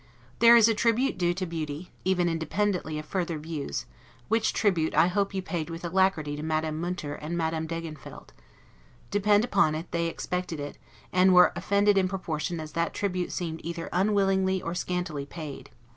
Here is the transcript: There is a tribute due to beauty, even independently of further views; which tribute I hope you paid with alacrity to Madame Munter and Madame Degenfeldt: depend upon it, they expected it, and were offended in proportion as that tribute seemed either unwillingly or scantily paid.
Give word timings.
There 0.39 0.55
is 0.55 0.67
a 0.67 0.73
tribute 0.73 1.15
due 1.15 1.35
to 1.35 1.45
beauty, 1.45 1.91
even 2.03 2.27
independently 2.27 2.97
of 2.97 3.05
further 3.05 3.37
views; 3.37 3.85
which 4.29 4.51
tribute 4.51 4.95
I 4.95 5.05
hope 5.05 5.31
you 5.31 5.43
paid 5.43 5.69
with 5.69 5.85
alacrity 5.85 6.35
to 6.35 6.41
Madame 6.41 6.81
Munter 6.81 7.13
and 7.13 7.37
Madame 7.37 7.67
Degenfeldt: 7.67 8.33
depend 9.11 9.45
upon 9.45 9.75
it, 9.75 9.91
they 9.91 10.07
expected 10.07 10.59
it, 10.59 10.79
and 11.13 11.35
were 11.35 11.53
offended 11.55 11.99
in 11.99 12.07
proportion 12.07 12.59
as 12.59 12.71
that 12.71 12.95
tribute 12.95 13.31
seemed 13.31 13.61
either 13.63 13.89
unwillingly 13.93 14.59
or 14.59 14.73
scantily 14.73 15.27
paid. 15.27 15.69